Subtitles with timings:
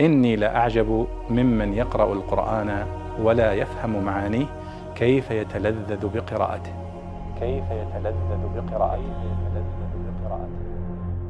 [0.00, 2.86] إني لأعجب ممن يقرأ القرآن
[3.20, 4.46] ولا يفهم معانيه
[4.94, 6.72] كيف يتلذذ بقراءته.
[7.40, 9.38] كيف يتلذذ بقراءته.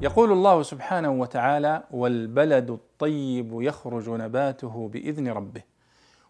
[0.02, 5.62] يقول الله سبحانه وتعالى والبلد الطيب يخرج نباته بإذن ربه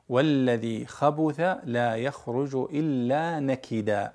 [0.09, 4.13] والذي خبث لا يخرج إلا نكدا.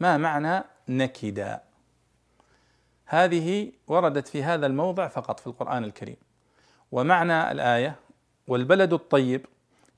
[0.00, 1.60] ما معنى نكدا؟
[3.06, 6.16] هذه وردت في هذا الموضع فقط في القرآن الكريم.
[6.92, 7.94] ومعنى الآية
[8.48, 9.46] والبلد الطيب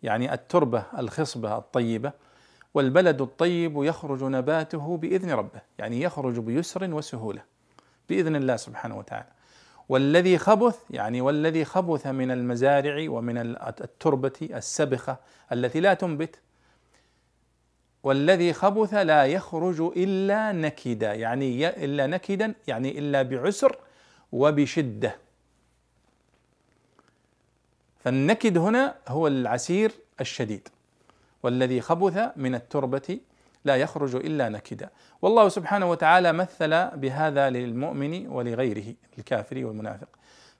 [0.02, 2.12] يعني التربة الخصبة الطيبة
[2.74, 7.42] والبلد الطيب يخرج نباته بإذن ربه يعني يخرج بيسر وسهولة
[8.08, 9.26] بإذن الله سبحانه وتعالى.
[9.88, 15.16] والذي خبث يعني والذي خبث من المزارع ومن التربة السبخة
[15.52, 16.38] التي لا تنبت
[18.02, 23.76] والذي خبث لا يخرج إلا نكدا يعني إلا نكدا يعني إلا بعسر
[24.32, 25.23] وبشدة.
[28.04, 30.68] فالنكد هنا هو العسير الشديد
[31.42, 33.18] والذي خبث من التربة
[33.64, 34.90] لا يخرج إلا نكدا.
[35.22, 40.08] والله سبحانه وتعالى مثل بهذا للمؤمن ولغيره الكافر والمنافق.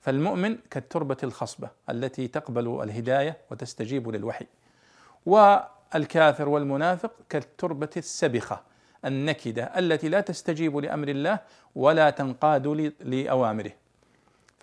[0.00, 4.46] فالمؤمن كالتربة الخصبة التي تقبل الهداية وتستجيب للوحي.
[5.26, 8.60] والكافر والمنافق كالتربة السبخة
[9.04, 11.38] النكدة التي لا تستجيب لأمر الله
[11.74, 13.72] ولا تنقاد لأوامره.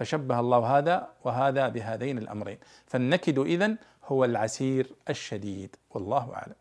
[0.02, 2.58] فشبه الله هذا وهذا بهذين الأمرين.
[2.88, 5.76] فالنكد إذن هو العسير الشديد.
[5.90, 6.61] والله أعلم.